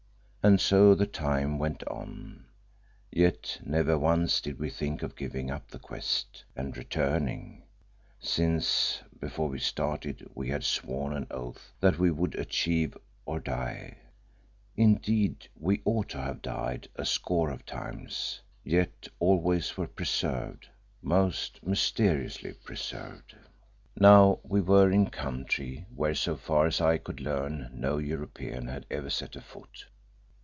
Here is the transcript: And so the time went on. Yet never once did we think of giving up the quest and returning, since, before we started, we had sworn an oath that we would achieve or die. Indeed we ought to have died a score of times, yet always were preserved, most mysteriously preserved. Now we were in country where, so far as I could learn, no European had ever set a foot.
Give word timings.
And 0.43 0.59
so 0.59 0.95
the 0.95 1.05
time 1.05 1.59
went 1.59 1.83
on. 1.87 2.45
Yet 3.11 3.59
never 3.63 3.95
once 3.99 4.41
did 4.41 4.57
we 4.57 4.71
think 4.71 5.03
of 5.03 5.15
giving 5.15 5.51
up 5.51 5.69
the 5.69 5.77
quest 5.77 6.43
and 6.55 6.75
returning, 6.75 7.61
since, 8.19 9.03
before 9.19 9.49
we 9.49 9.59
started, 9.59 10.27
we 10.33 10.47
had 10.49 10.63
sworn 10.63 11.13
an 11.15 11.27
oath 11.29 11.71
that 11.79 11.99
we 11.99 12.09
would 12.09 12.33
achieve 12.33 12.97
or 13.23 13.39
die. 13.39 13.99
Indeed 14.75 15.47
we 15.55 15.83
ought 15.85 16.09
to 16.09 16.17
have 16.21 16.41
died 16.41 16.89
a 16.95 17.05
score 17.05 17.51
of 17.51 17.63
times, 17.63 18.41
yet 18.63 19.07
always 19.19 19.77
were 19.77 19.85
preserved, 19.85 20.67
most 21.03 21.63
mysteriously 21.63 22.53
preserved. 22.63 23.35
Now 23.95 24.39
we 24.41 24.59
were 24.61 24.89
in 24.89 25.11
country 25.11 25.85
where, 25.93 26.15
so 26.15 26.35
far 26.35 26.65
as 26.65 26.81
I 26.81 26.97
could 26.97 27.19
learn, 27.19 27.69
no 27.75 27.99
European 27.99 28.67
had 28.69 28.87
ever 28.89 29.11
set 29.11 29.35
a 29.35 29.41
foot. 29.41 29.85